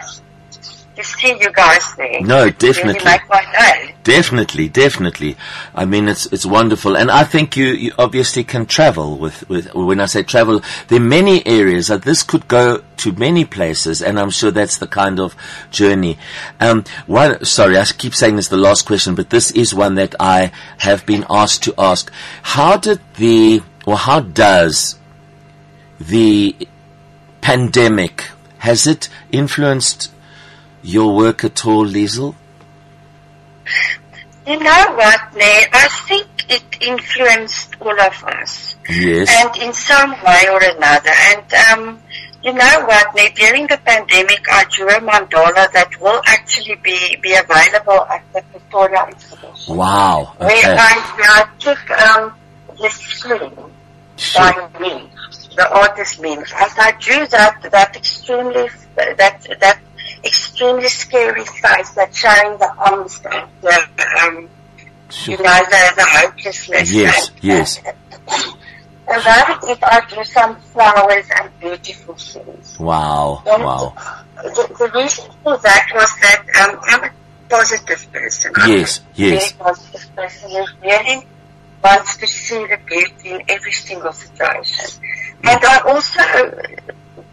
to 0.99 1.05
see 1.05 1.38
you 1.40 1.52
guys 1.52 1.95
there. 1.97 2.21
No, 2.21 2.38
Really 2.40 2.50
definitely. 2.52 3.00
day. 3.05 3.95
Definitely, 4.02 4.69
definitely. 4.69 5.37
I 5.75 5.85
mean, 5.85 6.09
it's 6.09 6.26
it's 6.26 6.47
wonderful, 6.47 6.97
and 6.97 7.11
I 7.11 7.25
think 7.25 7.57
you, 7.57 7.67
you 7.67 7.93
obviously 7.99 8.43
can 8.43 8.67
travel 8.67 9.17
with 9.19 9.49
with. 9.49 9.75
When 9.75 10.00
I 10.00 10.07
say 10.07 10.23
travel, 10.23 10.62
there 10.88 11.00
are 11.00 11.05
many 11.19 11.47
areas 11.47 11.88
that 11.88 12.02
this 12.02 12.23
could 12.23 12.49
go 12.49 12.83
to 12.99 13.12
many 13.12 13.45
places, 13.45 14.02
and 14.02 14.19
I'm 14.19 14.31
sure 14.31 14.50
that's 14.50 14.78
the 14.78 14.87
kind 14.87 15.21
of 15.21 15.37
journey. 15.71 16.19
Um, 16.59 16.85
one, 17.07 17.45
sorry, 17.45 17.78
I 17.78 17.85
keep 17.85 18.14
saying 18.14 18.37
this 18.37 18.47
is 18.47 18.50
the 18.50 18.57
last 18.57 18.87
question, 18.87 19.14
but 19.14 19.31
this 19.31 19.50
is 19.52 19.75
one 19.75 19.95
that 19.97 20.14
I 20.19 20.52
have 20.78 21.05
been 21.07 21.25
asked 21.31 21.62
to 21.64 21.75
ask. 21.78 22.11
How 22.43 22.76
did 22.76 23.00
the 23.17 23.62
or 23.87 23.97
how 23.97 24.21
does 24.21 24.99
the 26.00 26.57
pandemic 27.40 28.25
has 28.59 28.87
it 28.87 29.09
influenced 29.33 30.11
your 30.82 31.14
work 31.14 31.44
at 31.44 31.64
all, 31.66 31.87
Liezel? 31.87 32.35
You 34.47 34.58
know 34.58 34.94
what, 34.97 35.35
Nay? 35.37 35.66
I 35.73 35.88
think 36.08 36.26
it 36.49 36.64
influenced 36.80 37.78
all 37.80 38.00
of 38.00 38.25
us. 38.25 38.76
Yes. 38.88 39.28
and 39.44 39.62
in 39.62 39.73
some 39.75 40.12
way 40.12 40.49
or 40.50 40.62
another. 40.62 41.11
And 41.11 41.54
um, 41.70 42.02
you 42.42 42.54
know 42.54 42.85
what? 42.87 43.14
Nay, 43.14 43.30
during 43.37 43.66
the 43.66 43.76
pandemic, 43.85 44.40
I 44.50 44.64
drew 44.70 44.88
a 44.88 45.00
mandala 45.00 45.70
that 45.73 45.90
will 46.00 46.23
actually 46.26 46.76
be, 46.76 47.16
be 47.16 47.35
available 47.35 48.00
at 48.06 48.25
the 48.32 48.42
Pretoria 48.50 49.02
exhibition. 49.08 49.76
Wow. 49.76 50.35
Okay. 50.40 50.62
I, 50.64 51.14
where 51.16 51.30
I 51.30 51.49
took 51.58 51.90
um, 51.90 52.35
this 52.80 52.94
sling 52.94 53.52
Sure. 54.16 54.42
by 54.42 54.80
me, 54.80 55.08
the 55.54 55.70
artist 55.73 56.20
me, 56.20 56.32
and 56.32 56.44
I 56.52 56.92
drew 56.99 57.25
that 57.28 57.62
that 57.70 57.94
extremely 57.94 58.68
that 58.97 59.47
that 59.61 59.78
extremely 60.28 60.88
scary 60.88 61.44
face 61.44 61.90
that 61.92 62.14
showing 62.14 62.58
the 62.58 62.70
arms 62.90 63.20
and 63.25 63.49
the 63.62 63.88
um, 64.23 64.49
Sure. 65.11 65.37
you 65.37 65.42
know, 65.42 65.58
the, 65.70 65.92
the 65.97 66.04
hopelessness. 66.04 66.92
Yes, 66.92 67.28
and, 67.35 67.40
yes. 67.42 67.80
And 69.11 69.23
that 69.25 69.61
it, 69.62 69.78
I 69.82 70.00
drew 70.06 70.25
some 70.25 70.61
flowers 70.61 71.25
and 71.35 71.50
beautiful 71.61 72.14
things. 72.14 72.78
Wow. 72.78 73.42
And 73.47 73.62
Wow. 73.64 73.94
The, 74.37 74.75
the 74.78 74.90
reason 74.94 75.25
for 75.42 75.56
that 75.56 75.88
was 75.94 76.11
that 76.20 76.44
um, 76.61 76.78
I'm 76.82 77.04
a 77.04 77.12
positive 77.49 78.12
person. 78.12 78.52
Yes, 78.66 78.99
a 78.99 79.02
yes. 79.14 79.52
Very 79.52 79.64
positive 79.73 80.14
person 80.14 80.50
who 80.50 80.66
really 80.82 81.26
wants 81.82 82.16
to 82.18 82.26
see 82.26 82.66
the 82.66 82.78
beauty 82.87 83.30
in 83.30 83.42
every 83.49 83.73
single 83.73 84.12
situation. 84.12 85.00
And 85.42 85.64
I 85.64 85.78
also, 85.87 86.23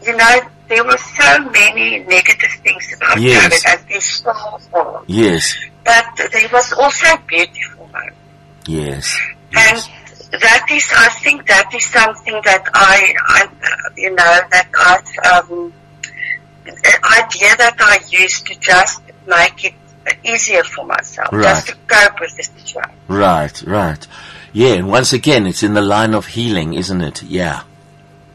you 0.06 0.16
know, 0.16 0.40
there 0.68 0.84
were 0.84 0.98
so 0.98 1.40
many 1.50 2.00
negative 2.00 2.52
things 2.64 2.94
about 2.96 3.20
Yes. 3.20 3.64
COVID, 3.64 3.74
as 3.74 3.86
there 3.86 4.02
still 4.02 4.60
are. 4.74 5.04
Yes. 5.08 5.56
But 5.84 6.06
there 6.32 6.50
was 6.52 6.74
also 6.74 7.08
beautiful 7.28 7.88
moments. 7.88 8.18
Yes. 8.68 9.16
And 9.54 9.78
Yes. 9.78 10.30
that 10.42 10.66
is, 10.72 10.88
I 10.96 11.10
think 11.10 11.48
that 11.48 11.74
is 11.74 11.86
something 11.86 12.42
that 12.46 12.64
I, 12.74 13.14
I 13.28 13.48
you 13.96 14.10
know, 14.10 14.40
that 14.52 14.68
I've, 14.80 15.44
um, 15.50 15.74
idea 16.68 17.56
that 17.58 17.76
I 17.80 18.00
used 18.10 18.48
to 18.48 18.60
just 18.60 19.02
make 19.28 19.66
it 19.66 19.74
easier 20.24 20.64
for 20.64 20.86
myself, 20.86 21.30
Right. 21.32 21.44
just 21.44 21.68
to 21.68 21.76
cope 21.88 22.20
with 22.20 22.36
the 22.38 22.44
situation. 22.44 22.92
Right. 23.08 23.62
Right. 23.66 24.08
Yeah. 24.54 24.74
And 24.74 24.88
once 24.90 25.14
again, 25.14 25.46
it's 25.46 25.62
in 25.64 25.74
the 25.76 25.82
line 25.82 26.14
of 26.16 26.26
healing, 26.26 26.74
isn't 26.74 27.02
it? 27.02 27.22
Yeah. 27.24 27.62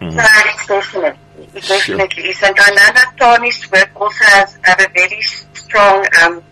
So 0.00 0.06
it's 0.08 0.66
definitely, 0.66 1.18
it 1.54 1.64
Sure. 1.64 1.96
definitely 1.96 2.30
is. 2.30 2.42
And 2.42 2.56
I 2.58 2.70
know 2.70 2.92
that 2.94 3.14
Tony's 3.18 3.70
work 3.70 3.90
also 3.96 4.24
has, 4.24 4.58
have 4.62 4.80
a 4.80 4.88
very 4.94 5.20
strong, 5.22 6.06
um, 6.22 6.42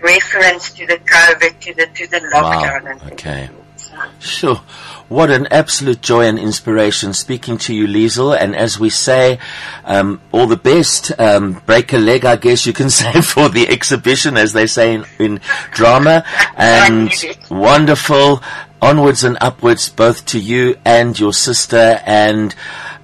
reference 0.00 0.70
to 0.72 0.86
the 0.86 0.96
COVID, 0.98 1.60
to 1.60 1.74
the, 1.74 1.86
to 1.86 2.06
the 2.08 2.20
lockdown 2.32 2.90
and. 2.90 3.12
Okay. 3.12 3.50
So, 3.76 3.96
Sure. 4.20 4.60
What 5.08 5.30
an 5.30 5.46
absolute 5.50 6.02
joy 6.02 6.26
and 6.26 6.38
inspiration 6.38 7.14
speaking 7.14 7.56
to 7.58 7.74
you, 7.74 7.86
Liezel. 7.86 8.38
And 8.38 8.54
as 8.54 8.78
we 8.78 8.90
say, 8.90 9.38
um, 9.86 10.20
all 10.32 10.46
the 10.46 10.56
best. 10.58 11.18
Um, 11.18 11.62
break 11.64 11.94
a 11.94 11.98
leg, 11.98 12.26
I 12.26 12.36
guess 12.36 12.66
you 12.66 12.74
can 12.74 12.90
say, 13.00 13.22
for 13.22 13.48
the 13.48 13.66
exhibition, 13.68 14.36
as 14.36 14.52
they 14.52 14.66
say 14.66 14.94
in, 14.94 15.04
in 15.18 15.40
drama. 15.72 16.24
And 16.56 17.10
wonderful. 17.50 18.42
Onwards 18.82 19.24
and 19.24 19.38
upwards, 19.40 19.88
both 19.88 20.26
to 20.26 20.38
you 20.38 20.76
and 20.84 21.18
your 21.18 21.32
sister. 21.32 22.00
And 22.04 22.54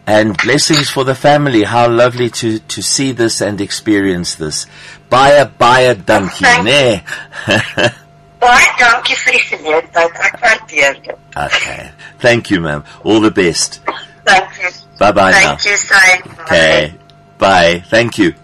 and 0.07 0.37
blessings 0.39 0.91
for 0.91 1.05
the 1.05 1.15
family. 1.15 1.63
How 1.65 1.89
lovely 1.89 2.31
to, 2.31 2.59
to 2.59 2.83
see 2.83 3.13
this 3.13 3.41
and 3.41 3.61
experience 3.61 4.35
this. 4.35 4.67
Baie, 5.11 5.45
baie 5.59 5.95
dankie, 5.95 6.65
nee. 6.65 7.03
baie 8.45 8.69
dankie 8.79 9.17
vir 9.25 9.39
die 9.39 9.43
geleentheid. 9.49 10.21
Ek 10.29 10.39
waardeer 10.43 11.01
dit. 11.03 11.19
okay. 11.37 11.91
Thank 12.19 12.51
you, 12.51 12.61
ma'am. 12.61 12.85
All 13.05 13.21
the 13.21 13.31
best. 13.31 13.81
Thank 14.25 14.63
you. 14.63 14.71
Bye-bye 14.99 15.31
now. 15.31 15.57
Thank 15.57 15.65
you, 15.65 15.77
Sai. 15.77 16.23
Okay. 16.43 16.95
Bye. 17.39 17.85
Thank 17.89 18.19
you. 18.19 18.35